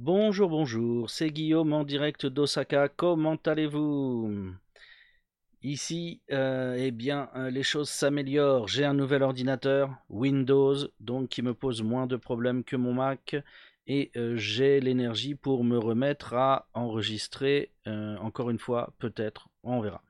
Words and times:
Bonjour, 0.00 0.48
bonjour, 0.48 1.08
c'est 1.08 1.30
Guillaume 1.30 1.72
en 1.72 1.84
direct 1.84 2.26
d'Osaka. 2.26 2.88
Comment 2.88 3.36
allez-vous? 3.46 4.52
Ici, 5.62 6.20
euh, 6.32 6.74
eh 6.76 6.90
bien, 6.90 7.30
euh, 7.36 7.48
les 7.48 7.62
choses 7.62 7.90
s'améliorent. 7.90 8.66
J'ai 8.66 8.84
un 8.84 8.92
nouvel 8.92 9.22
ordinateur, 9.22 9.94
Windows, 10.10 10.74
donc 10.98 11.28
qui 11.28 11.42
me 11.42 11.54
pose 11.54 11.82
moins 11.82 12.08
de 12.08 12.16
problèmes 12.16 12.64
que 12.64 12.74
mon 12.74 12.92
Mac. 12.92 13.36
Et 13.86 14.10
euh, 14.16 14.36
j'ai 14.36 14.80
l'énergie 14.80 15.36
pour 15.36 15.62
me 15.62 15.78
remettre 15.78 16.34
à 16.34 16.66
enregistrer, 16.74 17.70
encore 17.86 18.50
une 18.50 18.58
fois, 18.58 18.94
peut-être, 18.98 19.48
on 19.62 19.80
verra. 19.80 20.02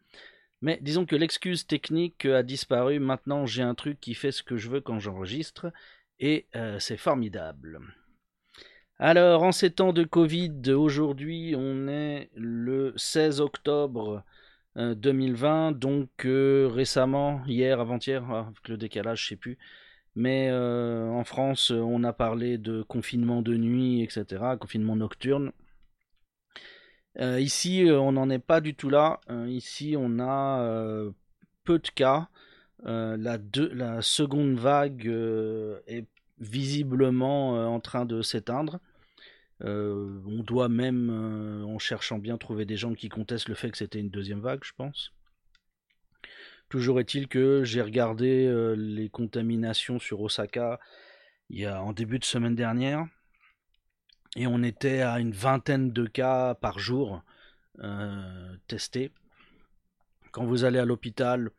Mais 0.62 0.79
disons 0.80 1.05
que 1.05 1.14
l'excuse 1.14 1.66
technique 1.66 2.25
a 2.25 2.43
disparu. 2.43 3.01
Maintenant, 3.01 3.45
j'ai 3.45 3.62
un 3.62 3.75
truc 3.75 4.01
qui 4.01 4.14
fait 4.14 4.32
ce 4.32 4.43
que 4.43 4.57
je 4.57 4.71
veux 4.71 4.80
quand 4.80 4.98
j'enregistre. 4.98 5.71
Et 6.21 6.46
c'est 6.79 6.96
formidable. 6.96 7.80
Alors, 8.98 9.42
en 9.42 9.50
ces 9.52 9.72
temps 9.72 9.92
de 9.92 10.04
Covid, 10.04 10.70
aujourd'hui, 10.72 11.54
on 11.56 11.88
est 11.88 12.30
le 12.37 12.92
16 12.96 13.41
octobre 13.41 14.24
2020, 14.77 15.73
euh, 15.73 15.74
donc 15.74 16.10
euh, 16.24 16.69
récemment, 16.73 17.42
hier, 17.46 17.80
avant-hier, 17.80 18.24
ah, 18.30 18.46
avec 18.48 18.69
le 18.69 18.77
décalage, 18.77 19.22
je 19.22 19.28
sais 19.30 19.36
plus. 19.36 19.59
Mais 20.16 20.48
euh, 20.50 21.09
en 21.10 21.24
France, 21.24 21.70
on 21.72 22.05
a 22.05 22.12
parlé 22.12 22.59
de 22.59 22.83
confinement 22.83 23.42
de 23.42 23.56
nuit, 23.56 24.02
etc., 24.02 24.56
confinement 24.60 24.97
nocturne. 24.97 25.52
ici, 27.19 27.86
on 27.91 28.12
n'en 28.12 28.30
est 28.30 28.38
pas 28.38 28.61
du 28.61 28.74
tout 28.74 28.91
là. 28.91 29.20
ici, 29.48 29.97
on 29.98 30.20
a 30.20 31.12
peu 31.64 31.78
de 31.78 31.88
cas. 31.88 32.28
la, 32.84 34.02
seconde 34.02 34.56
vague 34.56 35.06
est 35.86 36.06
visiblement 36.38 37.56
euh, 37.56 37.66
en 37.66 37.80
train 37.80 38.05
de 38.05 38.23
s'éteindre. 38.23 38.80
Euh, 39.62 40.20
on 40.27 40.42
doit 40.42 40.69
même, 40.69 41.11
euh, 41.11 41.65
en 41.65 41.79
cherchant 41.79 42.19
bien, 42.19 42.37
trouver 42.38 42.65
des 42.65 42.77
gens 42.77 42.95
qui 42.95 43.09
contestent 43.09 43.48
le 43.48 43.55
fait 43.55 43.70
que 43.70 43.78
c'était 43.78 44.00
une 44.00 44.11
deuxième 44.11 44.41
vague, 44.41 44.64
je 44.64 44.73
pense. 44.77 45.12
Toujours 46.69 46.98
est-il 46.98 47.28
que 47.28 47.62
j'ai 47.62 47.83
regardé 47.83 48.50
les 48.77 49.08
contaminations 49.11 49.98
sur 49.98 50.23
Osaka 50.23 50.81
il 51.50 51.61
y 51.61 51.67
a, 51.67 51.81
en 51.83 51.92
début 51.92 52.19
de 52.19 52.25
semaine 52.25 52.56
dernière 52.56 53.06
et 54.34 54.47
on 54.47 54.62
était 54.62 55.03
à 55.03 55.20
une 55.20 55.33
vingtaine 55.33 55.92
de 55.92 56.06
cas 56.06 56.55
par 56.55 56.78
jour 56.78 57.23
testés. 58.67 59.12
Quand 60.33 60.47
vous 60.47 60.64
allez 60.64 60.78
à 60.78 60.84
l'hôpital, 60.86 61.51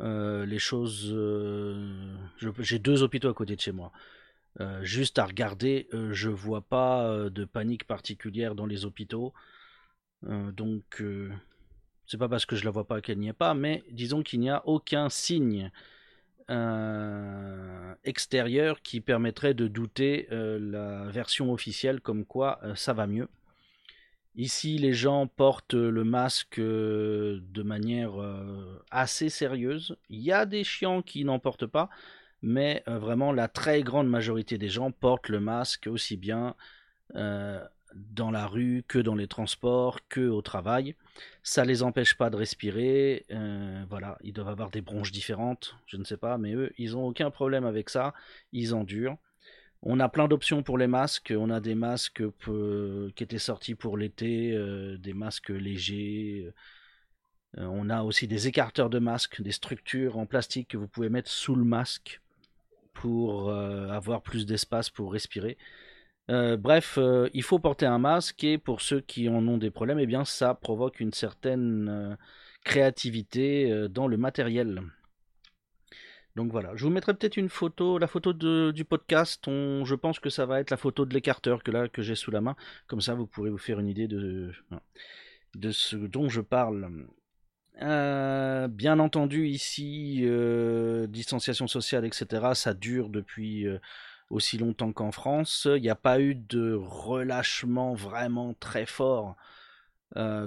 euh, 0.00 0.46
les 0.46 0.58
choses. 0.58 1.10
Euh, 1.12 2.16
j'ai 2.58 2.78
deux 2.78 3.02
hôpitaux 3.02 3.28
à 3.28 3.34
côté 3.34 3.56
de 3.56 3.60
chez 3.60 3.72
moi. 3.72 3.92
Euh, 4.60 4.82
juste 4.82 5.18
à 5.18 5.24
regarder, 5.24 5.88
je 6.10 6.28
vois 6.28 6.62
pas 6.62 7.30
de 7.30 7.44
panique 7.44 7.86
particulière 7.86 8.54
dans 8.54 8.66
les 8.66 8.84
hôpitaux. 8.84 9.32
donc, 10.22 11.02
c'est 12.06 12.18
pas 12.18 12.28
parce 12.28 12.46
que 12.46 12.56
je 12.56 12.64
la 12.64 12.70
vois 12.70 12.86
pas 12.86 13.00
qu'elle 13.00 13.18
n'y 13.18 13.28
est 13.28 13.32
pas, 13.32 13.54
mais 13.54 13.82
disons 13.90 14.22
qu'il 14.22 14.40
n'y 14.40 14.50
a 14.50 14.62
aucun 14.66 15.08
signe 15.08 15.70
extérieur 18.04 18.82
qui 18.82 19.00
permettrait 19.00 19.54
de 19.54 19.68
douter 19.68 20.28
la 20.30 21.04
version 21.10 21.52
officielle 21.52 22.00
comme 22.00 22.24
quoi 22.24 22.60
ça 22.74 22.92
va 22.92 23.06
mieux. 23.06 23.28
Ici, 24.34 24.78
les 24.78 24.94
gens 24.94 25.26
portent 25.26 25.74
le 25.74 26.04
masque 26.04 26.58
euh, 26.58 27.40
de 27.50 27.62
manière 27.62 28.20
euh, 28.20 28.82
assez 28.90 29.28
sérieuse. 29.28 29.96
Il 30.08 30.20
y 30.20 30.32
a 30.32 30.46
des 30.46 30.64
chiants 30.64 31.02
qui 31.02 31.24
n'en 31.24 31.38
portent 31.38 31.66
pas, 31.66 31.90
mais 32.40 32.82
euh, 32.88 32.98
vraiment 32.98 33.32
la 33.32 33.48
très 33.48 33.82
grande 33.82 34.08
majorité 34.08 34.56
des 34.56 34.68
gens 34.70 34.90
portent 34.90 35.28
le 35.28 35.40
masque 35.40 35.86
aussi 35.86 36.16
bien 36.16 36.54
dans 37.14 38.30
la 38.30 38.46
rue 38.46 38.84
que 38.88 38.98
dans 38.98 39.14
les 39.14 39.28
transports 39.28 39.98
que 40.08 40.26
au 40.26 40.40
travail. 40.40 40.96
Ça 41.42 41.66
les 41.66 41.82
empêche 41.82 42.14
pas 42.14 42.30
de 42.30 42.36
respirer. 42.36 43.26
voilà, 43.90 44.16
ils 44.22 44.32
doivent 44.32 44.48
avoir 44.48 44.70
des 44.70 44.80
bronches 44.80 45.12
différentes, 45.12 45.76
je 45.86 45.98
ne 45.98 46.04
sais 46.04 46.16
pas, 46.16 46.38
mais 46.38 46.54
eux, 46.54 46.72
ils 46.78 46.92
n'ont 46.92 47.04
aucun 47.06 47.30
problème 47.30 47.66
avec 47.66 47.90
ça. 47.90 48.14
Ils 48.52 48.74
endurent. 48.74 49.18
On 49.82 49.98
a 49.98 50.08
plein 50.08 50.28
d'options 50.28 50.62
pour 50.62 50.78
les 50.78 50.86
masques. 50.86 51.34
On 51.36 51.50
a 51.50 51.60
des 51.60 51.74
masques 51.74 52.22
qui 53.16 53.24
étaient 53.24 53.38
sortis 53.38 53.74
pour 53.74 53.96
l'été, 53.96 54.52
euh, 54.52 54.96
des 54.96 55.12
masques 55.12 55.50
légers. 55.50 56.52
Euh, 57.58 57.66
on 57.66 57.90
a 57.90 58.02
aussi 58.02 58.28
des 58.28 58.46
écarteurs 58.46 58.90
de 58.90 59.00
masques, 59.00 59.42
des 59.42 59.50
structures 59.50 60.18
en 60.18 60.26
plastique 60.26 60.68
que 60.68 60.76
vous 60.76 60.86
pouvez 60.86 61.08
mettre 61.08 61.30
sous 61.30 61.56
le 61.56 61.64
masque 61.64 62.20
pour 62.92 63.50
euh, 63.50 63.88
avoir 63.88 64.22
plus 64.22 64.46
d'espace 64.46 64.88
pour 64.88 65.12
respirer. 65.12 65.58
bref, 66.28 66.98
il 67.34 67.42
faut 67.42 67.58
porter 67.58 67.84
un 67.86 67.98
masque 67.98 68.44
et 68.44 68.56
pour 68.56 68.80
ceux 68.80 69.00
qui 69.00 69.28
en 69.28 69.46
ont 69.48 69.58
des 69.58 69.70
problèmes, 69.70 69.98
eh 69.98 70.06
bien 70.06 70.24
ça 70.24 70.54
provoque 70.54 71.00
une 71.00 71.12
certaine 71.12 72.16
créativité 72.64 73.88
dans 73.90 74.06
le 74.06 74.16
matériel. 74.16 74.82
Donc 76.34 76.50
voilà, 76.50 76.70
je 76.74 76.84
vous 76.84 76.90
mettrai 76.90 77.12
peut-être 77.14 77.36
une 77.36 77.50
photo, 77.50 77.98
la 77.98 78.06
photo 78.06 78.32
du 78.72 78.84
podcast. 78.84 79.44
je 79.46 79.94
pense 79.94 80.18
que 80.18 80.30
ça 80.30 80.46
va 80.46 80.60
être 80.60 80.70
la 80.70 80.78
photo 80.78 81.04
de 81.04 81.12
l'écarteur 81.12 81.62
que 81.62 82.02
j'ai 82.02 82.14
sous 82.14 82.30
la 82.30 82.40
main. 82.40 82.56
Comme 82.86 83.02
ça, 83.02 83.14
vous 83.14 83.26
pourrez 83.26 83.50
vous 83.50 83.58
faire 83.58 83.78
une 83.80 83.88
idée 83.88 84.08
de, 84.08 84.52
de 85.54 85.70
ce 85.70 85.96
dont 85.96 86.28
je 86.28 86.40
parle. 86.40 87.06
Euh, 87.80 88.68
bien 88.68 88.98
entendu, 88.98 89.46
ici, 89.48 90.20
euh, 90.22 91.06
distanciation 91.06 91.66
sociale, 91.66 92.04
etc., 92.04 92.54
ça 92.54 92.74
dure 92.74 93.08
depuis 93.08 93.66
euh, 93.66 93.78
aussi 94.30 94.58
longtemps 94.58 94.92
qu'en 94.92 95.12
France. 95.12 95.68
Il 95.76 95.82
n'y 95.82 95.90
a 95.90 95.94
pas 95.94 96.20
eu 96.20 96.34
de 96.34 96.74
relâchement 96.74 97.94
vraiment 97.94 98.54
très 98.54 98.86
fort 98.86 99.36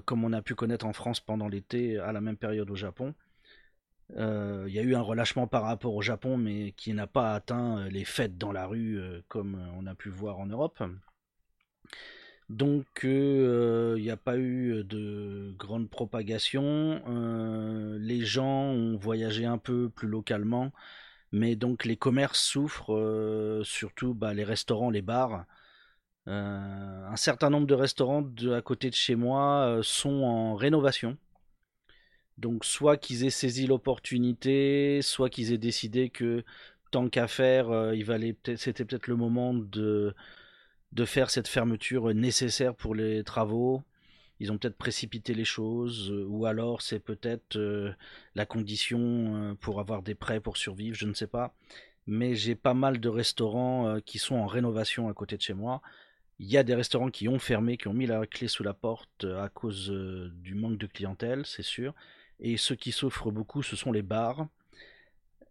comme 0.06 0.24
on 0.24 0.31
a 0.31 0.44
pu 0.44 0.53
connaître 0.53 0.85
en 0.85 0.94
France 0.94 1.19
pendant 1.19 1.47
l'été 1.47 1.97
à 1.97 2.12
la 2.12 2.22
même 2.22 2.38
période 2.38 2.69
au 2.69 2.75
Japon. 2.75 3.16
Euh, 4.17 4.66
il 4.67 4.73
y 4.73 4.79
a 4.79 4.83
eu 4.83 4.95
un 4.95 5.01
relâchement 5.01 5.47
par 5.47 5.63
rapport 5.63 5.93
au 5.95 6.01
Japon, 6.01 6.38
mais 6.38 6.71
qui 6.73 6.93
n'a 6.93 7.07
pas 7.07 7.33
atteint 7.33 7.79
euh, 7.79 7.89
les 7.89 8.05
fêtes 8.05 8.38
dans 8.38 8.51
la 8.51 8.67
rue 8.67 8.99
euh, 8.99 9.21
comme 9.27 9.59
on 9.77 9.85
a 9.88 9.95
pu 9.95 10.09
voir 10.09 10.39
en 10.39 10.45
Europe. 10.45 10.83
Donc 12.49 12.85
il 13.03 13.95
n'y 13.97 14.11
a 14.11 14.17
pas 14.17 14.38
eu 14.38 14.83
de 14.83 15.53
grande 15.57 15.89
propagation. 15.89 17.01
les 17.99 18.21
gens 18.21 18.45
ont 18.45 18.97
voyagé 18.97 19.45
un 19.45 19.57
peu 19.57 19.89
plus 19.89 20.07
localement, 20.07 20.71
mais 21.31 21.55
donc 21.55 21.85
les 21.85 21.97
commerces 21.97 22.41
souffrent, 22.41 23.61
surtout 23.63 24.13
bah, 24.13 24.33
les 24.35 24.44
restaurants, 24.44 24.91
les 24.91 25.01
bars. 25.01 25.45
un 26.27 27.15
certain 27.15 27.49
nombre 27.49 27.67
de 27.67 27.73
restaurants 27.75 28.21
de, 28.21 28.51
à 28.53 28.61
côté 28.61 28.89
de 28.91 28.95
chez 28.95 29.15
moi 29.15 29.79
sont 29.83 30.23
en 30.23 30.55
rénovation. 30.55 31.17
Donc 32.38 32.66
soit 32.66 32.97
qu'ils 32.97 33.23
aient 33.25 33.29
saisi 33.29 33.66
l'opportunité, 33.66 35.01
soit 35.01 35.29
qu'ils 35.29 35.53
aient 35.53 35.57
décidé 35.57 36.09
que 36.09 36.44
tant 36.91 37.09
qu'à 37.09 37.28
faire, 37.28 37.72
euh, 37.72 37.94
c'était 38.57 38.85
peut-être 38.85 39.07
le 39.07 39.16
moment 39.16 39.53
de, 39.53 40.13
faire 41.06 41.29
cette 41.29 41.47
fermeture 41.47 42.13
nécessaire 42.13 42.75
pour 42.75 42.95
les 42.95 43.24
travaux. 43.24 43.84
Ils 44.40 44.51
ont 44.51 44.57
peut-être 44.57 44.78
précipité 44.78 45.34
les 45.34 45.45
choses, 45.45 46.12
euh, 46.12 46.25
ou 46.28 46.45
alors 46.45 46.81
c'est 46.81 47.00
peut-être 47.00 47.57
euh, 47.57 47.94
la 48.35 48.45
condition 48.45 49.57
pour 49.62 49.79
avoir 49.79 50.03
des 50.03 50.16
prêts 50.16 50.40
pour 50.41 50.57
survivre, 50.57 50.95
je 50.95 51.06
ne 51.06 51.13
sais 51.13 51.28
pas. 51.28 51.53
Mais 52.07 52.35
j'ai 52.35 52.56
pas 52.56 52.74
mal 52.74 53.00
de 53.00 53.09
restaurants 53.09 54.00
qui 54.06 54.19
sont 54.19 54.35
en 54.35 54.45
rénovation 54.45 55.09
à 55.09 55.13
côté 55.13 55.38
de 55.38 55.41
chez 55.41 55.53
moi. 55.53 55.81
Il 56.40 56.47
y 56.47 56.57
a 56.57 56.63
des 56.63 56.75
restaurants 56.75 57.09
qui 57.09 57.28
ont 57.28 57.40
fermé, 57.40 57.78
qui 57.78 57.88
ont 57.88 57.94
mis 57.94 58.06
la 58.06 58.28
clé 58.28 58.47
sous 58.47 58.63
la 58.63 58.74
porte 58.74 59.25
à 59.25 59.50
cause 59.50 59.90
du 59.90 60.53
manque 60.53 60.78
de 60.78 60.88
clientèle, 60.88 61.45
c'est 61.45 61.63
sûr. 61.63 61.94
Et 62.40 62.57
ceux 62.57 62.75
qui 62.75 62.91
souffrent 62.91 63.31
beaucoup, 63.31 63.63
ce 63.63 63.75
sont 63.75 63.91
les 63.91 64.01
bars. 64.01 64.47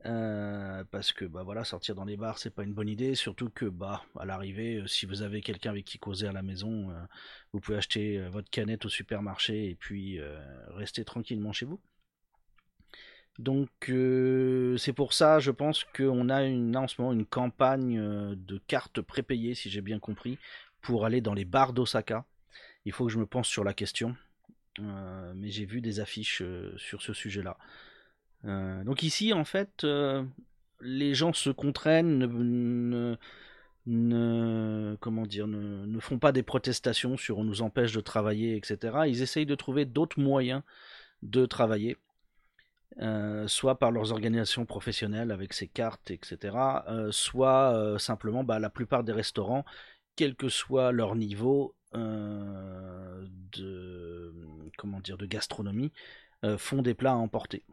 Euh, 0.07 0.85
parce 0.91 1.15
que 1.15 1.25
bah 1.25 1.43
voilà, 1.45 1.65
sortir 1.65 1.95
dans 1.95 2.05
les 2.05 2.19
bars 2.19 2.37
c'est 2.37 2.51
pas 2.51 2.63
une 2.63 2.75
bonne 2.75 2.91
idée, 2.91 3.15
surtout 3.15 3.49
que 3.49 3.65
bah 3.65 4.03
à 4.19 4.27
l'arrivée, 4.27 4.77
euh, 4.77 4.87
si 4.87 5.07
vous 5.07 5.23
avez 5.23 5.41
quelqu'un 5.41 5.71
avec 5.71 5.87
qui 5.87 5.99
causer 5.99 6.27
à 6.27 6.33
la 6.33 6.43
maison, 6.43 6.91
euh, 6.91 6.95
vous 7.55 7.61
pouvez 7.61 7.79
acheter 7.79 8.21
votre 8.29 8.51
canette 8.51 8.85
au 8.85 8.91
supermarché 8.91 9.71
et 9.71 9.75
puis 9.75 10.21
rester 10.69 11.05
tranquillement 11.05 11.53
chez 11.53 11.65
vous. 11.65 11.81
Donc 13.39 13.71
c'est 14.79 14.93
pour 14.93 15.13
ça, 15.15 15.39
je 15.41 15.51
pense 15.51 15.85
qu'on 15.85 16.29
a 16.29 16.45
une, 16.45 16.77
en 16.77 16.87
ce 16.87 17.01
moment 17.01 17.13
une 17.13 17.27
campagne 17.27 18.35
de 18.37 18.59
cartes 18.67 19.01
prépayées, 19.01 19.55
si 19.55 19.71
j'ai 19.71 19.81
bien 19.81 19.99
compris, 19.99 20.39
pour 20.83 21.07
aller 21.07 21.21
dans 21.21 21.35
les 21.35 21.45
bars 21.45 21.73
d'Osaka. 21.73 22.27
Il 22.85 22.93
faut 22.93 23.07
que 23.07 23.13
je 23.13 23.19
me 23.19 23.27
pense 23.27 23.49
sur 23.49 23.65
la 23.65 23.73
question. 23.73 24.15
Euh, 24.81 25.33
mais 25.37 25.51
j'ai 25.51 25.65
vu 25.65 25.81
des 25.81 26.01
affiches 26.01 26.43
euh, 26.43 26.75
sur 26.77 27.03
ce 27.03 27.13
sujet-là. 27.13 27.57
Euh, 28.45 28.83
donc 28.85 29.03
ici, 29.03 29.33
en 29.33 29.45
fait, 29.45 29.87
les 30.81 31.15
gens 31.15 31.33
se 31.33 31.51
contraignent, 31.51 32.27
ne, 33.87 34.97
comment 35.01 35.27
dire, 35.27 35.47
ne, 35.47 36.01
font 36.01 36.19
pas 36.19 36.33
des 36.33 36.43
protestations 36.43 37.17
sur 37.17 37.39
on 37.39 37.45
nous 37.45 37.63
empêche 37.63 37.93
de 37.93 38.01
travailler, 38.01 38.57
etc. 38.57 39.05
Ils 39.07 39.23
essayent 39.23 39.47
de 39.47 39.55
trouver 39.55 39.85
d'autres 39.85 40.21
moyens 40.21 40.63
de 41.23 41.47
travailler, 41.47 41.97
soit 43.47 43.79
par 43.79 43.93
leurs 43.93 44.13
organisations 44.13 44.67
professionnelles 44.67 45.31
avec 45.31 45.55
ces 45.55 45.69
cartes, 45.69 46.11
etc., 46.11 46.57
soit 47.11 47.97
simplement, 47.99 48.45
bah, 48.45 48.59
la 48.59 48.69
plupart 48.69 49.05
des 49.05 49.13
restaurants, 49.13 49.65
quel 50.17 50.35
que 50.35 50.51
soit 50.51 50.93
leur 50.93 51.17
niveau 51.17 51.75
de 51.95 54.35
comment 54.77 55.01
dire 55.01 55.17
de 55.17 55.27
gastronomie, 55.27 55.93
font 56.59 56.83
des 56.83 56.95
plats 56.95 57.13
à 57.13 57.17
emporter. 57.17 57.65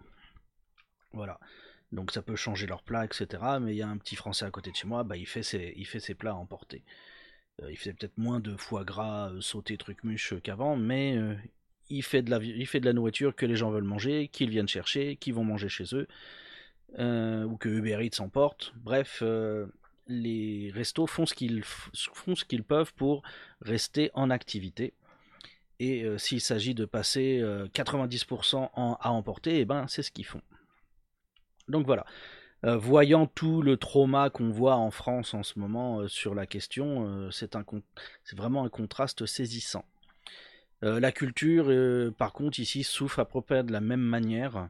Voilà. 1.13 1.39
Donc 1.91 2.11
ça 2.11 2.21
peut 2.21 2.35
changer 2.35 2.67
leur 2.67 2.83
plat, 2.83 3.05
etc. 3.05 3.27
Mais 3.59 3.73
il 3.73 3.77
y 3.77 3.81
a 3.81 3.87
un 3.87 3.97
petit 3.97 4.15
Français 4.15 4.45
à 4.45 4.51
côté 4.51 4.71
de 4.71 4.75
chez 4.75 4.87
moi, 4.87 5.03
bah, 5.03 5.17
il, 5.17 5.27
fait 5.27 5.43
ses, 5.43 6.15
plats 6.15 6.31
à 6.31 6.35
emporter. 6.35 6.83
il 7.69 7.77
fait 7.77 7.93
peut-être 7.93 8.17
moins 8.17 8.39
de 8.39 8.55
foie 8.55 8.85
gras 8.85 9.31
sauté 9.41 9.77
truc 9.77 10.03
muche 10.03 10.33
qu'avant, 10.41 10.77
mais 10.77 11.17
il, 11.89 12.03
fait 12.03 12.21
de 12.21 12.31
la, 12.31 12.37
il 12.37 12.65
fait 12.65 12.79
de 12.79 12.85
la 12.85 12.93
nourriture 12.93 13.35
que 13.35 13.45
les 13.45 13.57
gens 13.57 13.71
veulent 13.71 13.83
manger, 13.83 14.29
qu'ils 14.29 14.49
viennent 14.49 14.69
chercher, 14.69 15.17
qu'ils 15.17 15.33
vont 15.33 15.43
manger 15.43 15.69
chez 15.69 15.85
eux, 15.93 16.07
ou 16.97 17.57
que 17.57 17.67
Uber 17.67 18.05
Eats 18.05 18.15
s'emporte. 18.15 18.73
Bref, 18.77 19.21
les 20.11 20.71
restos 20.73 21.07
font 21.07 21.25
ce 21.25 21.33
qu'ils 21.33 22.63
peuvent 22.63 22.93
pour 22.93 23.23
rester 23.61 24.11
en 24.13 24.29
activité. 24.29 24.93
Et 25.79 26.05
s'il 26.19 26.41
s'agit 26.41 26.75
de 26.75 26.85
passer 26.85 27.41
90% 27.73 28.69
à 28.75 29.11
emporter, 29.11 29.55
et 29.55 29.59
eh 29.61 29.65
ben 29.65 29.87
c'est 29.87 30.03
ce 30.03 30.11
qu'ils 30.11 30.25
font. 30.27 30.43
Donc 31.67 31.87
voilà. 31.87 32.05
Euh, 32.63 32.77
voyant 32.77 33.25
tout 33.25 33.63
le 33.63 33.75
trauma 33.77 34.29
qu'on 34.29 34.49
voit 34.49 34.75
en 34.75 34.91
France 34.91 35.33
en 35.33 35.41
ce 35.41 35.57
moment 35.57 36.01
euh, 36.01 36.07
sur 36.07 36.35
la 36.35 36.45
question, 36.45 37.07
euh, 37.07 37.31
c'est 37.31 37.55
vraiment 38.35 38.63
un 38.63 38.69
contraste 38.69 39.25
saisissant. 39.25 39.83
la 40.83 41.11
culture, 41.11 41.67
par 42.15 42.33
contre, 42.33 42.59
ici 42.59 42.83
souffre 42.83 43.19
à 43.19 43.25
peu 43.25 43.41
près 43.41 43.63
de 43.63 43.71
la 43.71 43.81
même 43.81 44.01
manière. 44.01 44.69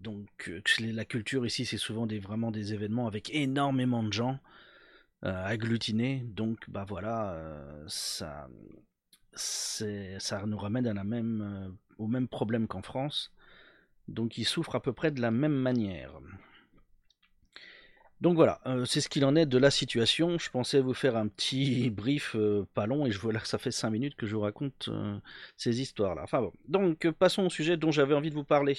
Donc 0.00 0.50
la 0.80 1.04
culture 1.04 1.46
ici, 1.46 1.66
c'est 1.66 1.76
souvent 1.76 2.06
des, 2.06 2.18
vraiment 2.18 2.50
des 2.50 2.72
événements 2.74 3.06
avec 3.06 3.30
énormément 3.34 4.02
de 4.02 4.12
gens 4.12 4.38
agglutinés. 5.22 6.24
Donc 6.26 6.58
bah 6.68 6.84
voilà, 6.88 7.38
ça, 7.86 8.48
ça 9.34 10.46
nous 10.46 10.58
ramène 10.58 10.88
au 11.98 12.06
même 12.06 12.28
problème 12.28 12.66
qu'en 12.66 12.82
France. 12.82 13.32
Donc 14.08 14.38
il 14.38 14.44
souffre 14.44 14.74
à 14.74 14.82
peu 14.82 14.92
près 14.92 15.10
de 15.10 15.20
la 15.20 15.30
même 15.30 15.54
manière. 15.54 16.12
Donc 18.20 18.34
voilà, 18.36 18.60
euh, 18.66 18.84
c'est 18.84 19.00
ce 19.00 19.08
qu'il 19.08 19.24
en 19.24 19.34
est 19.34 19.46
de 19.46 19.56
la 19.56 19.70
situation. 19.70 20.38
Je 20.38 20.50
pensais 20.50 20.80
vous 20.80 20.92
faire 20.92 21.16
un 21.16 21.26
petit 21.26 21.88
brief 21.90 22.36
euh, 22.36 22.66
pas 22.74 22.86
long 22.86 23.06
et 23.06 23.10
je 23.10 23.18
vois 23.18 23.32
là 23.32 23.40
que 23.40 23.48
ça 23.48 23.58
fait 23.58 23.70
5 23.70 23.90
minutes 23.90 24.14
que 24.14 24.26
je 24.26 24.34
vous 24.34 24.42
raconte 24.42 24.88
euh, 24.88 25.18
ces 25.56 25.80
histoires-là. 25.80 26.22
Enfin 26.22 26.42
bon, 26.42 26.52
donc 26.68 27.10
passons 27.12 27.46
au 27.46 27.50
sujet 27.50 27.76
dont 27.78 27.90
j'avais 27.90 28.14
envie 28.14 28.30
de 28.30 28.34
vous 28.34 28.44
parler. 28.44 28.76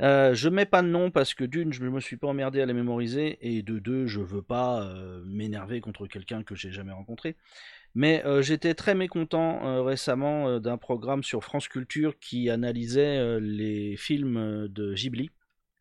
Je 0.00 0.48
mets 0.48 0.66
pas 0.66 0.82
de 0.82 0.88
nom 0.88 1.10
parce 1.10 1.34
que 1.34 1.44
d'une, 1.44 1.72
je 1.72 1.82
me 1.84 2.00
suis 2.00 2.16
pas 2.16 2.28
emmerdé 2.28 2.60
à 2.60 2.66
les 2.66 2.72
mémoriser 2.72 3.38
et 3.40 3.62
de 3.62 3.78
deux, 3.78 4.06
je 4.06 4.20
veux 4.20 4.42
pas 4.42 4.92
m'énerver 5.24 5.80
contre 5.80 6.06
quelqu'un 6.06 6.42
que 6.42 6.54
j'ai 6.54 6.72
jamais 6.72 6.92
rencontré. 6.92 7.36
Mais 7.94 8.24
euh, 8.24 8.40
j'étais 8.40 8.74
très 8.74 8.94
mécontent 8.94 9.66
euh, 9.66 9.82
récemment 9.82 10.48
euh, 10.48 10.58
d'un 10.60 10.78
programme 10.78 11.22
sur 11.22 11.44
France 11.44 11.68
Culture 11.68 12.18
qui 12.18 12.48
analysait 12.48 13.38
les 13.40 13.96
films 13.96 14.68
de 14.68 14.94
Ghibli, 14.94 15.30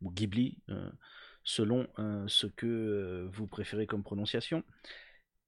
ou 0.02 0.12
Ghibli, 0.12 0.58
selon 1.44 1.88
ce 2.28 2.48
que 2.48 3.28
vous 3.32 3.48
préférez 3.48 3.86
comme 3.88 4.04
prononciation. 4.04 4.64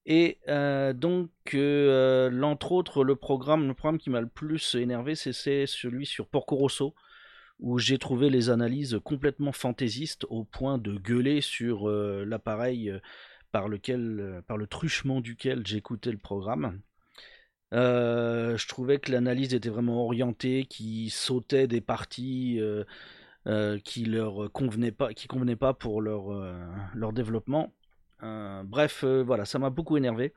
Et 0.06 0.38
donc, 0.46 1.30
l'entre 1.54 2.72
autres, 2.72 3.04
le 3.04 3.16
programme, 3.16 3.66
le 3.66 3.74
programme 3.74 3.98
qui 3.98 4.10
m'a 4.10 4.20
le 4.20 4.28
plus 4.28 4.74
énervé, 4.74 5.14
c'est 5.14 5.66
celui 5.66 6.06
sur 6.06 6.28
Porco 6.28 6.56
Rosso, 6.56 6.94
où 7.60 7.78
j'ai 7.78 7.98
trouvé 7.98 8.30
les 8.30 8.50
analyses 8.50 8.98
complètement 9.04 9.52
fantaisistes 9.52 10.26
au 10.28 10.44
point 10.44 10.78
de 10.78 10.96
gueuler 10.96 11.40
sur 11.40 11.88
l'appareil 11.88 12.92
par, 13.54 13.68
lequel, 13.68 14.18
euh, 14.18 14.42
par 14.42 14.56
le 14.56 14.66
truchement 14.66 15.20
duquel 15.20 15.64
j'écoutais 15.64 16.10
le 16.10 16.18
programme. 16.18 16.80
Euh, 17.72 18.56
je 18.56 18.66
trouvais 18.66 18.98
que 18.98 19.12
l'analyse 19.12 19.54
était 19.54 19.68
vraiment 19.68 20.04
orientée, 20.04 20.66
qui 20.68 21.08
sautait 21.08 21.68
des 21.68 21.80
parties 21.80 22.58
euh, 22.58 23.78
qui 23.84 24.06
leur 24.06 24.50
convenaient 24.50 24.90
pas, 24.90 25.14
qui 25.14 25.28
convenaient 25.28 25.54
pas 25.54 25.72
pour 25.72 26.02
leur, 26.02 26.32
leur 26.94 27.12
développement. 27.12 27.72
bref, 28.64 29.04
voilà, 29.04 29.44
ça 29.44 29.60
m'a 29.60 29.70
beaucoup 29.70 29.96
énervé. 29.96 30.34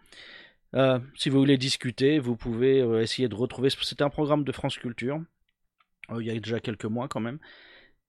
si 1.16 1.30
vous 1.30 1.40
voulez 1.40 1.58
discuter, 1.58 2.19
vous 2.19 2.36
pouvez 2.36 2.80
essayer 3.02 3.28
de 3.28 3.36
retrouver. 3.36 3.69
C'était 3.72 4.04
un 4.04 4.12
programme 4.12 4.44
de 4.44 4.52
France 4.52 4.78
Culture. 4.78 5.19
Il 6.19 6.25
y 6.25 6.31
a 6.31 6.39
déjà 6.39 6.59
quelques 6.59 6.86
mois 6.86 7.07
quand 7.07 7.19
même. 7.19 7.39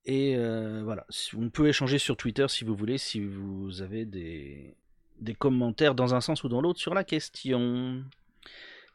Et 0.04 0.36
voilà, 0.82 1.06
on 1.36 1.50
peut 1.50 1.68
échanger 1.68 1.98
sur 1.98 2.16
Twitter 2.16 2.46
si 2.48 2.64
vous 2.64 2.74
voulez, 2.74 2.98
si 2.98 3.20
vous 3.20 3.82
avez 3.82 4.06
des, 4.06 4.74
des 5.20 5.34
commentaires 5.34 5.94
dans 5.94 6.14
un 6.14 6.20
sens 6.20 6.44
ou 6.44 6.48
dans 6.48 6.60
l'autre 6.60 6.80
sur 6.80 6.94
la 6.94 7.04
question. 7.04 8.02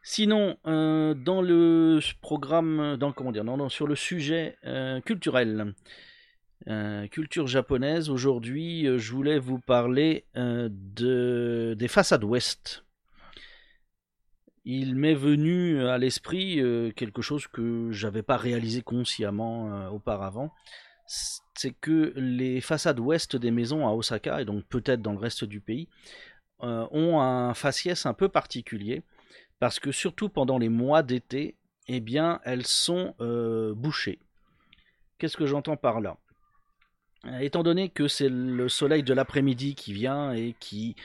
Sinon, 0.05 0.57
euh, 0.67 1.13
dans 1.13 1.41
le 1.41 1.99
programme, 2.21 2.97
dans 2.97 3.13
comment 3.13 3.31
dire, 3.31 3.45
non, 3.45 3.69
sur 3.69 3.87
le 3.87 3.95
sujet 3.95 4.57
euh, 4.65 4.99
culturel, 4.99 5.73
euh, 6.67 7.07
culture 7.07 7.47
japonaise, 7.47 8.09
aujourd'hui, 8.09 8.85
je 8.97 9.13
voulais 9.13 9.39
vous 9.39 9.59
parler 9.59 10.25
de, 10.35 11.73
des 11.77 11.87
façades 11.87 12.25
ouest. 12.25 12.82
Il 14.65 14.95
m'est 14.95 15.13
venu 15.13 15.85
à 15.85 15.97
l'esprit 15.97 16.61
quelque 16.95 17.21
chose 17.21 17.47
que 17.47 17.91
j'avais 17.91 18.23
pas 18.23 18.37
réalisé 18.37 18.81
consciemment 18.81 19.89
auparavant 19.89 20.51
c'est 21.05 21.71
que 21.71 22.13
les 22.15 22.61
façades 22.61 22.99
ouest 22.99 23.35
des 23.35 23.51
maisons 23.51 23.87
à 23.87 23.91
Osaka, 23.91 24.41
et 24.41 24.45
donc 24.45 24.63
peut-être 24.65 25.01
dans 25.01 25.11
le 25.11 25.19
reste 25.19 25.43
du 25.43 25.59
pays, 25.61 25.87
euh, 26.61 26.87
ont 26.91 27.19
un 27.21 27.53
faciès 27.53 28.05
un 28.05 28.13
peu 28.13 28.29
particulier, 28.29 29.03
parce 29.59 29.79
que 29.79 29.91
surtout 29.91 30.29
pendant 30.29 30.57
les 30.57 30.69
mois 30.69 31.03
d'été, 31.03 31.55
eh 31.87 31.99
bien, 31.99 32.39
elles 32.45 32.65
sont 32.65 33.15
euh, 33.19 33.73
bouchées. 33.75 34.19
Qu'est-ce 35.17 35.37
que 35.37 35.45
j'entends 35.45 35.77
par 35.77 36.01
là? 36.01 36.17
euh, 36.17 36.22
Étant 37.39 37.63
donné 37.63 37.87
que 37.89 38.09
c'est 38.09 38.29
le 38.29 38.67
soleil 38.67 39.01
de 39.01 39.13
l'après-midi 39.13 39.75
qui 39.75 39.93
vient 39.93 40.33
et 40.33 40.55
qui 40.59 40.97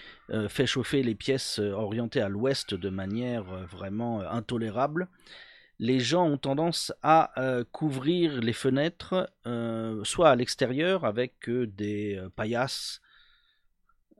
fait 0.48 0.66
chauffer 0.66 1.04
les 1.04 1.14
pièces 1.14 1.60
orientées 1.60 2.20
à 2.20 2.28
l'ouest 2.28 2.74
de 2.74 2.88
manière 2.88 3.44
vraiment 3.44 4.20
intolérable, 4.22 5.08
les 5.78 6.00
gens 6.00 6.26
ont 6.26 6.38
tendance 6.38 6.92
à 7.02 7.40
euh, 7.40 7.64
couvrir 7.70 8.40
les 8.40 8.52
fenêtres, 8.52 9.30
euh, 9.46 10.02
soit 10.04 10.30
à 10.30 10.36
l'extérieur 10.36 11.04
avec 11.04 11.48
euh, 11.48 11.66
des 11.66 12.20
paillasses 12.36 13.00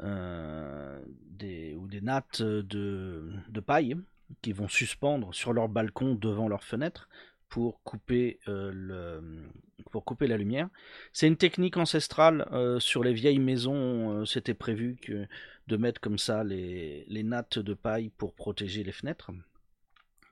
ou 0.01 1.89
des 1.89 2.01
nattes 2.01 2.41
de, 2.41 3.61
paille 3.67 3.97
qui 4.43 4.53
vont 4.53 4.69
suspendre 4.69 5.35
sur 5.35 5.53
leur 5.53 5.69
balcon 5.69 6.15
devant 6.15 6.47
leurs 6.47 6.63
fenêtres 6.63 7.09
pour 7.49 7.83
couper, 7.83 8.39
le, 8.47 9.51
pour 9.91 10.05
couper 10.05 10.27
la 10.27 10.37
lumière. 10.37 10.69
C'est 11.13 11.27
une 11.27 11.37
technique 11.37 11.77
ancestrale. 11.77 12.47
sur 12.81 13.03
les 13.03 13.13
vieilles 13.13 13.39
maisons, 13.39 14.25
c'était 14.25 14.55
prévu 14.55 14.97
que, 15.01 15.27
de 15.69 15.77
mettre 15.77 16.01
comme 16.01 16.19
ça 16.19 16.45
les, 16.45 17.23
nattes 17.25 17.59
de 17.59 17.75
paille 17.75 18.11
pour 18.17 18.35
protéger 18.35 18.83
les 18.85 18.93
fenêtres. 18.93 19.31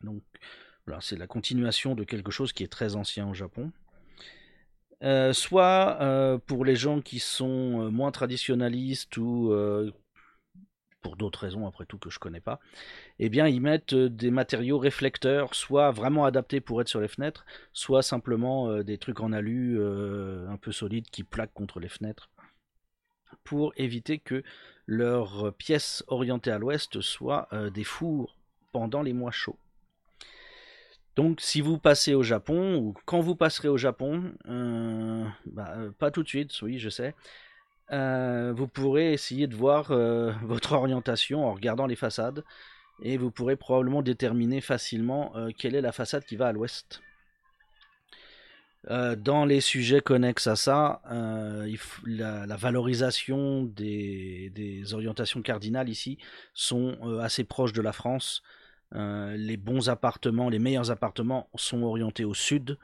Donc 0.03 0.23
c'est 1.01 1.19
la 1.19 1.27
continuation 1.27 1.95
de 1.95 2.05
quelque 2.05 2.31
chose 2.31 2.53
qui 2.53 2.63
est 2.63 2.73
très 2.73 2.97
ancien 2.97 3.29
au 3.29 3.35
Japon. 3.35 3.73
Euh, 5.03 5.35
soit 5.35 5.99
euh, 6.01 6.39
pour 6.39 6.65
les 6.65 6.77
gens 6.77 7.03
qui 7.03 7.19
sont 7.19 7.83
euh, 7.83 7.91
moins 7.91 8.11
traditionnalistes 8.11 9.19
ou 9.19 9.53
pour 11.03 11.17
d'autres 11.17 11.41
raisons 11.41 11.67
après 11.67 11.87
tout 11.87 11.99
que 11.99 12.11
je 12.11 12.19
connais 12.19 12.41
pas, 12.41 12.61
eh 13.19 13.29
bien 13.29 13.47
ils 13.47 13.61
mettent 13.61 13.95
des 13.95 14.31
matériaux 14.31 14.79
réflecteurs, 14.79 15.55
soit 15.55 15.91
vraiment 15.91 16.25
adaptés 16.25 16.61
pour 16.61 16.81
être 16.81 16.89
sur 16.89 17.01
les 17.01 17.09
fenêtres, 17.09 17.47
soit 17.73 18.03
simplement 18.03 18.83
des 18.83 18.99
trucs 18.99 19.21
en 19.21 19.33
alu 19.33 19.81
un 19.81 20.57
peu 20.57 20.73
solides 20.73 21.09
qui 21.11 21.23
plaquent 21.23 21.55
contre 21.55 21.79
les 21.81 21.89
fenêtres, 21.89 22.31
pour 23.45 23.73
éviter 23.77 24.19
que 24.19 24.43
leurs 24.87 25.55
pièces 25.55 26.05
orientées 26.09 26.51
à 26.51 26.59
l'ouest 26.59 27.01
soient 27.01 27.49
des 27.73 27.85
fours 27.85 28.37
pendant 28.73 29.03
les 29.03 29.13
mois 29.13 29.31
chauds. 29.31 29.59
Donc 31.17 31.41
si 31.41 31.63
vous 31.63 31.79
passez 31.79 32.13
au 32.15 32.23
Japon, 32.23 32.77
ou 32.77 32.95
quand 33.07 33.21
vous 33.21 33.35
passerez 33.35 33.69
au 33.69 33.79
Japon, 33.79 34.35
euh, 34.49 35.25
bah, 35.47 35.73
euh, 35.79 35.91
pas 35.91 36.11
tout 36.11 36.23
de 36.23 36.29
suite, 36.29 36.61
oui 36.61 36.79
je 36.79 36.91
sais, 36.91 37.15
euh, 37.93 38.53
vous 38.55 38.67
pourrez 38.67 39.13
essayer 39.13 39.47
de 39.47 39.55
voir 39.55 39.93
votre 40.43 40.73
orientation 40.73 41.47
en 41.47 41.55
regardant 41.55 41.87
les 41.87 41.97
façades, 41.97 42.45
et 43.03 43.17
vous 43.17 43.31
pourrez 43.31 43.57
probablement 43.57 44.03
déterminer 44.03 44.61
facilement 44.61 45.35
quelle 45.59 45.75
est 45.75 45.83
la 45.83 45.93
façade 45.93 46.25
qui 46.25 46.37
va 46.37 46.49
à 46.49 46.53
l'ouest. 46.53 47.03
dans 48.89 49.45
les 49.45 49.61
sujets 49.61 50.01
connexes 50.01 50.47
à 50.47 50.57
ça, 50.57 51.03
la, 52.07 52.57
valorisation 52.57 53.65
des, 53.65 54.83
orientations 54.95 55.43
cardinales 55.43 55.91
ici 55.91 56.17
sont 56.55 57.19
assez 57.21 57.45
proches 57.45 57.75
de 57.75 57.83
la 57.83 57.93
France. 57.93 58.43
Euh, 58.95 59.37
les 59.37 59.57
bons 59.57 59.89
appartements, 59.89 60.49
les 60.49 60.59
meilleurs 60.59 60.91
appartements 60.91 61.49
sont 61.57 61.83
orientés 61.83 62.25
au 62.25 62.35
sud, 62.35 62.79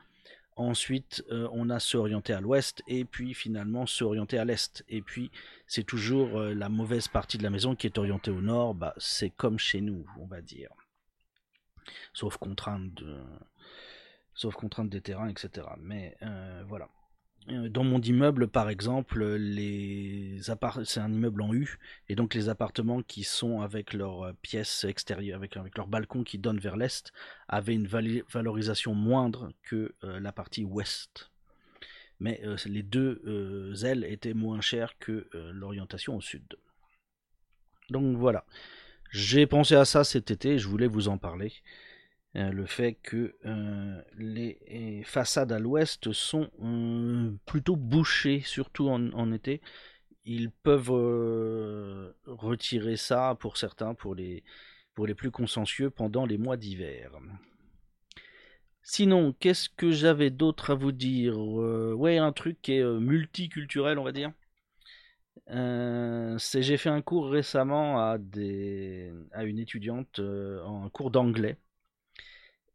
Ensuite, 0.56 1.25
euh, 1.30 1.49
on 1.52 1.71
a 1.71 1.80
se 1.80 1.97
à 1.97 2.40
l'ouest 2.40 2.82
et 2.87 3.04
puis 3.04 3.32
finalement 3.32 3.87
se 3.87 4.04
à 4.37 4.44
l'est. 4.44 4.85
Et 4.88 5.00
puis, 5.00 5.30
c'est 5.66 5.85
toujours 5.85 6.38
euh, 6.38 6.54
la 6.54 6.68
mauvaise 6.68 7.09
partie 7.09 7.38
de 7.38 7.42
la 7.42 7.50
maison 7.50 7.75
qui 7.75 7.87
est 7.87 7.97
orientée 7.97 8.30
au 8.30 8.42
nord. 8.42 8.75
Bah, 8.75 8.94
c'est 8.99 9.30
comme 9.30 9.59
chez 9.59 9.80
nous, 9.80 10.06
on 10.18 10.26
va 10.26 10.42
dire. 10.42 10.71
Sauf 12.12 12.37
contrainte 12.37 12.92
de, 12.94 13.18
sauf 14.35 14.54
contrainte 14.54 14.90
des 14.90 15.00
terrains, 15.00 15.28
etc. 15.28 15.66
Mais 15.78 16.16
euh, 16.23 16.62
voilà. 16.68 16.88
Euh, 17.51 17.69
dans 17.69 17.85
mon 17.85 18.01
immeuble, 18.01 18.49
par 18.49 18.69
exemple, 18.69 19.25
c'est 20.85 21.01
un 21.01 21.13
immeuble 21.13 21.43
en 21.43 21.53
U, 21.53 21.79
et 22.09 22.15
donc 22.15 22.35
les 22.35 22.49
appartements 22.49 23.03
qui 23.03 23.25
sont 23.25 23.61
avec 23.61 23.93
leurs 23.93 24.35
pièces 24.43 24.85
extérieures, 24.85 25.39
avec, 25.39 25.57
avec 25.57 25.77
leur 25.77 25.89
balcon 25.89 26.23
qui 26.23 26.39
donne 26.39 26.59
vers 26.59 26.77
l'est, 26.77 27.13
avaient 27.49 27.75
une 27.75 27.89
valorisation 27.89 28.95
moindre 28.95 29.53
que 29.63 29.95
euh, 30.05 30.21
la 30.21 30.33
partie 30.33 30.65
ouest. 30.65 31.31
Mais 32.21 32.41
euh, 32.45 32.57
les 32.67 32.85
deux 32.85 33.73
ailes 33.85 34.05
étaient 34.05 34.35
moins 34.35 34.61
chères 34.61 34.97
que 34.99 35.27
l'orientation 35.53 36.17
au 36.17 36.21
sud. 36.21 36.45
Donc 37.91 38.17
voilà. 38.17 38.45
J'ai 39.11 39.47
pensé 39.47 39.75
à 39.75 39.85
ça 39.85 40.05
cet 40.05 40.31
été, 40.31 40.59
je 40.59 40.69
voulais 40.69 40.87
vous 40.87 41.09
en 41.09 41.19
parler. 41.19 41.53
Euh, 42.37 42.51
le 42.51 42.65
fait 42.65 42.95
que 42.95 43.35
euh, 43.45 44.03
les 44.17 45.03
façades 45.05 45.53
à 45.53 45.59
l'ouest 45.59 46.12
sont 46.12 46.51
euh, 46.62 47.31
plutôt 47.45 47.77
bouchées, 47.77 48.41
surtout 48.41 48.89
en, 48.89 49.33
été. 49.33 49.61
Ils 50.25 50.51
peuvent 50.51 50.91
retirer 52.27 52.97
ça 52.97 53.37
pour 53.41 53.57
certains, 53.57 53.95
pour 53.95 54.15
les, 54.15 54.45
pour 54.95 55.07
les 55.07 55.15
plus 55.15 55.31
consciencieux, 55.31 55.91
pendant 55.91 56.27
les 56.27 56.39
mois 56.39 56.57
d'hiver. 56.57 57.11
Sinon, 58.85 59.33
qu'est-ce 59.39 59.69
que 59.69 59.91
j'avais 59.91 60.31
d'autre 60.31 60.71
à 60.71 60.75
vous 60.75 60.93
dire 60.93 61.39
Ouais, 61.39 62.19
un 62.19 62.33
truc 62.33 62.61
qui 62.62 62.75
est 62.75 62.85
multiculturel, 62.85 63.99
on 63.99 64.05
va 64.05 64.12
dire. 64.12 64.33
j'ai 65.49 66.77
fait 66.77 66.89
un 66.89 67.03
cours 67.03 67.31
récemment 67.31 68.01
à, 68.01 68.19
des, 68.19 69.12
à 69.33 69.45
une 69.45 69.59
étudiante 69.59 70.21
en 70.21 70.89
cours 70.91 71.11
d'anglais 71.11 71.59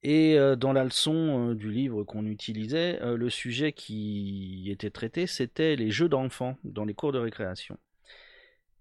et 0.07 0.39
euh, 0.39 0.55
dans 0.55 0.71
la 0.71 0.85
leçon 0.85 1.49
euh, 1.49 1.53
du 1.53 1.69
livre 1.69 2.05
qu'on 2.05 2.25
utilisait, 2.25 2.97
euh, 3.01 3.17
le 3.17 3.29
sujet 3.29 3.73
qui 3.73 4.69
était 4.71 4.89
traité, 4.89 5.27
c'était 5.27 5.75
les 5.75 5.91
jeux 5.91 6.07
d'enfants 6.07 6.57
dans 6.63 6.85
les 6.85 6.93
cours 6.93 7.11
de 7.11 7.19
récréation. 7.19 7.77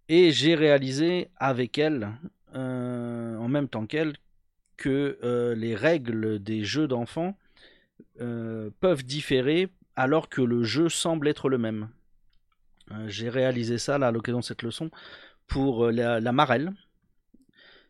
Et 0.09 0.31
j'ai 0.31 0.55
réalisé 0.55 1.31
avec 1.35 1.79
elle, 1.79 2.13
en 2.55 3.49
même 3.49 3.69
temps 3.69 3.87
qu'elle, 3.87 4.15
que 4.77 5.19
les 5.57 5.75
règles 5.75 6.39
des 6.39 6.63
jeux 6.63 6.87
d'enfants 6.87 7.37
peuvent 8.81 9.03
différer 9.03 9.69
alors 9.97 10.29
que 10.29 10.43
le 10.43 10.63
jeu 10.63 10.89
semble 10.89 11.27
être 11.27 11.49
le 11.49 11.59
même. 11.59 11.89
j'ai 13.09 13.29
réalisé 13.29 13.79
ça 13.79 13.97
à 13.97 14.13
l'occasion 14.13 14.39
de 14.39 14.45
cette 14.45 14.63
leçon 14.63 14.93
pour 15.49 15.91
la 15.91 16.33
marelle, 16.33 16.73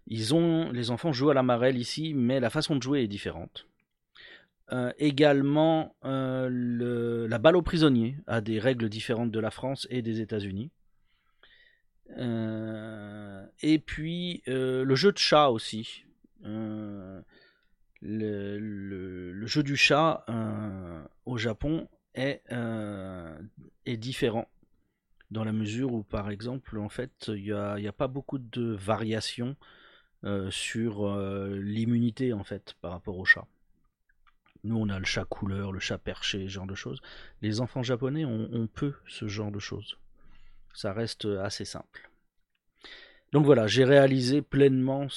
ils 0.06 0.34
ont, 0.34 0.70
les 0.70 0.90
enfants 0.90 1.12
jouent 1.12 1.30
à 1.30 1.34
la 1.34 1.42
marelle 1.42 1.78
ici, 1.78 2.14
mais 2.14 2.40
la 2.40 2.50
façon 2.50 2.76
de 2.76 2.82
jouer 2.82 3.02
est 3.02 3.08
différente. 3.08 3.66
Euh, 4.72 4.92
également, 4.98 5.94
euh, 6.04 7.28
la 7.28 7.38
balle 7.38 7.56
aux 7.56 7.62
prisonniers 7.62 8.16
a 8.26 8.40
des 8.40 8.58
règles 8.58 8.88
différentes 8.88 9.30
de 9.30 9.38
la 9.38 9.50
France 9.50 9.86
et 9.90 10.02
des 10.02 10.20
États-Unis. 10.20 10.70
Euh, 12.18 13.44
et 13.62 13.78
puis 13.78 14.42
le 14.46 14.94
jeu 14.94 15.12
de 15.12 15.18
chat 15.18 15.50
aussi. 15.50 16.04
Le, 16.42 17.22
jeu 19.46 19.62
du 19.62 19.76
chat 19.76 20.24
au 21.24 21.36
Japon 21.36 21.88
est, 22.14 22.42
est 23.86 23.96
différent 23.96 24.48
dans 25.32 25.42
la 25.44 25.52
mesure 25.52 25.92
où, 25.92 26.02
par 26.04 26.30
exemple, 26.30 26.78
en 26.78 26.88
fait, 26.88 27.28
il 27.28 27.42
n'y 27.42 27.52
a, 27.52 27.72
a, 27.74 27.92
pas 27.92 28.06
beaucoup 28.06 28.38
de 28.38 28.72
variations 28.74 29.56
sur 30.50 31.06
euh, 31.06 31.56
l'immunité 31.56 32.32
en 32.32 32.44
fait 32.44 32.74
par 32.80 32.92
rapport 32.92 33.18
au 33.18 33.24
chat. 33.24 33.46
Nous 34.64 34.76
on 34.76 34.88
a 34.88 34.98
le 34.98 35.04
chat 35.04 35.24
couleur, 35.24 35.72
le 35.72 35.78
chat 35.78 35.98
perché, 35.98 36.44
ce 36.44 36.52
genre 36.52 36.66
de 36.66 36.74
choses. 36.74 37.00
Les 37.42 37.60
enfants 37.60 37.82
japonais 37.82 38.24
ont, 38.24 38.66
peu 38.66 38.94
ce 39.06 39.28
genre 39.28 39.52
de 39.52 39.60
choses. 39.60 39.96
Ça 40.74 40.92
reste 40.92 41.24
assez 41.24 41.64
simple. 41.64 42.10
Donc 43.32 43.44
voilà, 43.44 43.66
j'ai 43.66 43.84
réalisé 43.84 44.42
pleinement 44.42 45.08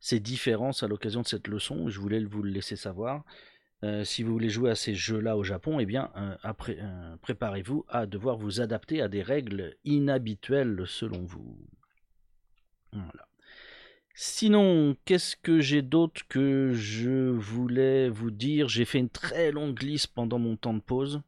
ces 0.00 0.20
différences 0.20 0.82
à 0.82 0.88
l'occasion 0.88 1.22
de 1.22 1.26
cette 1.26 1.48
leçon. 1.48 1.88
Je 1.88 2.00
voulais 2.00 2.24
vous 2.24 2.42
le 2.42 2.50
laisser 2.50 2.76
savoir. 2.76 3.24
Euh, 3.84 4.04
si 4.04 4.22
vous 4.22 4.32
voulez 4.32 4.48
jouer 4.48 4.70
à 4.70 4.74
ces 4.74 4.94
jeux-là 4.94 5.36
au 5.36 5.44
Japon, 5.44 5.78
eh 5.80 5.86
bien, 5.86 6.10
préparez-vous 7.20 7.84
à 7.88 8.06
devoir 8.06 8.36
vous 8.38 8.60
adapter 8.62 9.02
à 9.02 9.08
des 9.08 9.22
règles 9.22 9.76
inhabituelles 9.84 10.84
selon 10.86 11.24
vous. 11.24 11.58
Voilà. 12.92 13.25
Sinon, 14.18 14.96
qu'est-ce 15.04 15.36
que 15.36 15.60
j'ai 15.60 15.82
d'autre 15.82 16.22
que 16.26 16.72
je 16.72 17.28
voulais 17.28 18.08
vous 18.08 18.30
dire? 18.30 18.66
J'ai 18.66 18.86
fait 18.86 18.98
une 18.98 19.10
très 19.10 19.52
longue 19.52 19.82
liste 19.82 20.06
pendant 20.14 20.38
mon 20.38 20.56
temps 20.56 20.72
de 20.72 20.80
pause. 20.80 21.20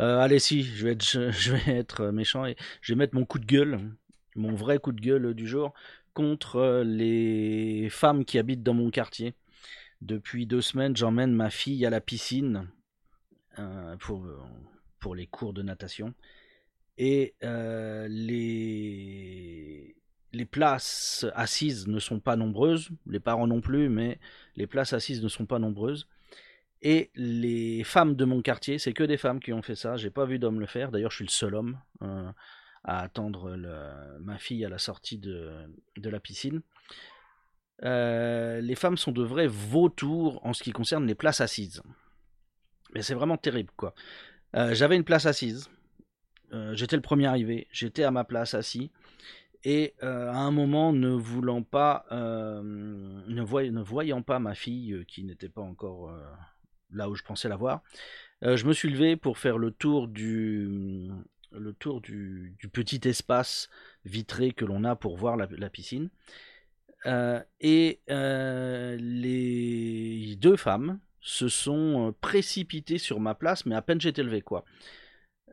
Euh, 0.00 0.18
allez, 0.18 0.40
si, 0.40 0.64
je 0.64 0.84
vais, 0.88 0.94
être, 0.94 1.68
être 1.68 2.06
méchant 2.10 2.44
et 2.44 2.56
je 2.80 2.92
vais 2.92 2.98
mettre 2.98 3.14
mon 3.14 3.24
coup 3.24 3.38
de 3.38 3.46
gueule, 3.46 3.78
mon 4.34 4.52
vrai 4.52 4.80
coup 4.80 4.90
de 4.90 5.00
gueule 5.00 5.32
du 5.32 5.46
jour, 5.46 5.74
contre 6.12 6.82
les 6.84 7.88
femmes 7.88 8.24
qui 8.24 8.36
habitent 8.36 8.64
dans 8.64 8.74
mon 8.74 8.90
quartier. 8.90 9.34
Depuis 10.00 10.44
deux 10.44 10.60
semaines, 10.60 10.96
j'emmène 10.96 11.32
ma 11.32 11.50
fille 11.50 11.86
à 11.86 11.90
la 11.90 12.00
piscine 12.00 12.68
euh, 13.60 13.96
pour, 14.98 15.14
les 15.14 15.28
cours 15.28 15.52
de 15.52 15.62
natation. 15.62 16.14
Et 16.98 17.36
euh, 17.44 18.08
les 18.10 20.01
les 20.32 20.46
places 20.46 21.26
assises 21.34 21.86
ne 21.86 21.98
sont 21.98 22.20
pas 22.20 22.36
nombreuses, 22.36 22.90
les 23.06 23.20
parents 23.20 23.46
non 23.46 23.60
plus, 23.60 23.88
mais 23.88 24.18
les 24.56 24.66
places 24.66 24.92
assises 24.92 25.22
ne 25.22 25.28
sont 25.28 25.46
pas 25.46 25.58
nombreuses. 25.58 26.08
Et 26.80 27.10
les 27.14 27.84
femmes 27.84 28.16
de 28.16 28.24
mon 28.24 28.42
quartier, 28.42 28.78
c'est 28.78 28.92
que 28.92 29.04
des 29.04 29.16
femmes 29.16 29.40
qui 29.40 29.52
ont 29.52 29.62
fait 29.62 29.76
ça. 29.76 29.96
J'ai 29.96 30.10
pas 30.10 30.24
vu 30.24 30.38
d'hommes 30.38 30.58
le 30.58 30.66
faire. 30.66 30.90
D'ailleurs, 30.90 31.10
je 31.10 31.16
suis 31.16 31.24
le 31.24 31.30
seul 31.30 31.54
homme 31.54 31.78
euh, 32.02 32.30
à 32.82 33.00
attendre 33.00 33.56
ma 34.20 34.38
fille 34.38 34.64
à 34.64 34.68
la 34.68 34.78
sortie 34.78 35.18
de, 35.18 35.52
la 35.96 36.18
piscine. 36.18 36.62
Euh, 37.84 38.60
les 38.60 38.74
femmes 38.74 38.96
sont 38.96 39.12
de 39.12 39.22
vrais 39.22 39.46
vautours 39.46 40.44
en 40.44 40.52
ce 40.52 40.62
qui 40.62 40.72
concerne 40.72 41.06
les 41.06 41.14
places 41.14 41.40
assises. 41.40 41.82
Mais 42.94 43.02
c'est 43.02 43.14
vraiment 43.14 43.36
terrible, 43.36 43.70
quoi. 43.76 43.94
Euh, 44.56 44.74
j'avais 44.74 44.96
une 44.96 45.04
place 45.04 45.26
assise. 45.26 45.70
j'étais 46.72 46.96
le 46.96 47.02
premier 47.02 47.26
arrivé. 47.26 47.68
J'étais 47.70 48.02
à 48.02 48.10
ma 48.10 48.24
place 48.24 48.54
assis 48.54 48.90
et 49.64 49.94
euh, 50.02 50.28
à 50.30 50.38
un 50.38 50.50
moment 50.50 50.92
ne 50.92 51.10
voulant 51.10 51.62
pas 51.62 52.04
euh, 52.10 52.62
ne, 52.62 53.82
voyant 53.82 54.22
pas 54.22 54.38
ma 54.38 54.54
fille 54.54 54.92
euh, 54.92 55.04
qui 55.04 55.24
n'était 55.24 55.48
pas 55.48 55.62
encore 55.62 56.12
là 56.90 57.08
où 57.08 57.14
je 57.14 57.22
pensais 57.22 57.48
la 57.48 57.56
voir 57.56 57.82
je 58.42 58.66
me 58.66 58.72
suis 58.72 58.90
levé 58.90 59.16
pour 59.16 59.38
faire 59.38 59.56
le 59.56 59.70
tour 59.70 60.08
du 60.08 61.08
petit 62.72 63.00
espace 63.08 63.68
vitré 64.04 64.52
que 64.52 64.64
l'on 64.64 64.82
a 64.82 64.96
pour 64.96 65.16
voir 65.16 65.36
la, 65.36 65.70
piscine. 65.70 66.10
Et 67.60 68.00
les 68.98 70.36
deux 70.40 70.56
femmes 70.56 70.98
se 71.20 71.48
sont 71.48 72.12
précipitées 72.20 72.98
sur 72.98 73.20
ma 73.20 73.36
place 73.36 73.64
mais 73.64 73.76
à 73.76 73.82
peine 73.82 74.00
j'étais 74.00 74.24
levé 74.24 74.42
quoi 74.42 74.64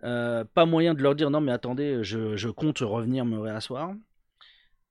euh, 0.04 0.44
pas 0.54 0.66
moyen 0.66 0.94
de 0.94 1.02
leur 1.02 1.16
dire 1.16 1.30
non 1.30 1.42
mais 1.42 1.52
attendez, 1.52 2.04
je, 2.04 2.50
compte 2.50 2.80
revenir 2.80 3.26
me 3.26 3.40
réasseoir. 3.40 3.94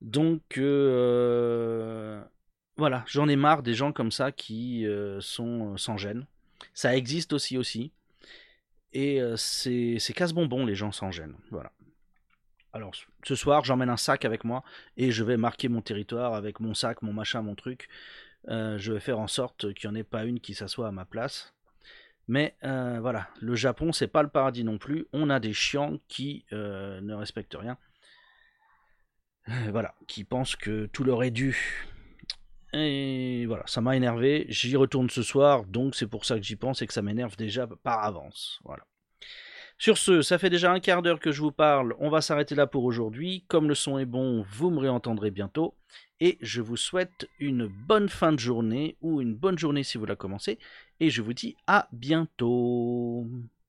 Donc 0.01 0.59
euh, 0.59 2.23
voilà, 2.77 3.05
j'en 3.07 3.29
ai 3.29 3.37
marre 3.37 3.63
des 3.63 3.75
gens 3.75 3.93
comme 3.93 4.13
ça 4.13 4.33
qui 4.33 4.87
euh, 4.87 5.21
sont 5.21 5.77
sans 5.77 5.97
gêne. 5.97 6.27
Ça 6.75 6.97
existe 6.97 7.33
aussi 7.33 7.59
aussi. 7.59 7.93
Et 8.93 9.21
c'est 9.37 10.15
casse-bonbon 10.15 10.65
les 10.65 10.75
gens 10.75 10.93
sans 10.93 11.11
gêne. 11.11 11.35
Voilà. 11.51 11.73
Alors 12.73 12.93
ce 13.25 13.35
soir 13.35 13.65
j'emmène 13.65 13.91
un 13.91 13.97
sac 13.97 14.25
avec 14.25 14.45
moi 14.45 14.63
et 14.97 15.11
je 15.11 15.25
vais 15.25 15.37
marquer 15.37 15.69
mon 15.69 15.83
territoire 15.83 16.35
avec 16.35 16.61
mon 16.61 16.75
sac, 16.75 17.03
mon 17.03 17.13
machin, 17.13 17.43
mon 17.43 17.55
truc. 17.55 17.89
je 18.49 18.93
vais 18.93 19.01
faire 19.01 19.19
en 19.19 19.29
sorte 19.29 19.73
qu'il 19.75 19.91
n'y 19.91 19.97
en 19.97 20.01
ait 20.01 20.05
pas 20.05 20.25
une 20.25 20.41
qui 20.41 20.55
s'assoit 20.55 20.89
à 20.89 20.93
ma 20.93 21.05
place. 21.05 21.55
Mais 22.29 22.55
euh, 22.63 22.99
voilà, 23.01 23.29
le 23.41 23.55
Japon, 23.55 23.93
c'est 23.93 24.07
pas 24.07 24.23
le 24.23 24.29
paradis 24.29 24.63
non 24.63 24.77
plus. 24.77 25.07
On 25.15 25.31
a 25.31 25.41
des 25.41 25.55
chiants 25.55 25.99
qui 26.09 26.45
euh, 26.53 27.01
ne 27.01 27.15
respectent 27.15 27.57
rien. 27.59 27.79
Euh, 29.49 29.71
voilà, 29.71 29.95
qui 30.07 30.25
pensent 30.25 30.55
que 30.55 30.87
tout 30.87 31.05
leur 31.05 31.23
est 31.23 31.31
dû. 31.31 31.89
Et 32.75 33.47
voilà, 33.47 33.63
ça 33.67 33.81
m'a 33.81 33.97
énervé. 33.97 34.45
J'y 34.51 34.77
retourne 34.77 35.09
ce 35.09 35.23
soir, 35.23 35.65
donc 35.65 35.95
c'est 35.95 36.07
pour 36.07 36.27
ça 36.27 36.37
que 36.37 36.45
j'y 36.45 36.57
pense 36.57 36.83
et 36.83 36.87
que 36.87 36.93
ça 36.93 37.01
m'énerve 37.01 37.35
déjà 37.37 37.67
par 37.83 38.05
avance. 38.05 38.61
Voilà. 38.63 38.85
Sur 39.79 39.97
ce, 39.97 40.21
ça 40.21 40.39
fait 40.39 40.51
déjà 40.51 40.71
un 40.71 40.81
quart 40.81 41.01
d'heure 41.01 41.21
que 41.21 41.33
je 41.33 41.41
vous 41.41 41.53
parle. 41.53 41.95
On 41.99 42.11
va 42.11 42.21
s'arrêter 42.21 42.55
là 42.55 42.67
pour 42.67 42.85
aujourd'hui. 42.85 43.47
Comme 43.49 43.69
le 43.69 43.75
son 43.75 43.99
est 43.99 44.05
bon, 44.05 44.45
vous 44.51 44.69
me 44.69 44.81
réentendrez 44.81 45.31
bientôt. 45.31 45.79
Et 46.21 46.39
je 46.41 46.61
vous 46.61 46.77
souhaite 46.77 47.29
une 47.39 47.67
bonne 47.67 48.09
fin 48.09 48.33
de 48.33 48.39
journée 48.39 48.97
ou 49.03 49.21
une 49.21 49.35
bonne 49.35 49.59
journée 49.59 49.85
si 49.85 49.99
vous 49.99 50.07
la 50.07 50.17
commencez. 50.17 50.59
Et 51.01 51.11
je 51.11 51.23
vous 51.23 51.33
dis 51.33 51.57
à 51.67 51.89
bientôt. 51.93 53.27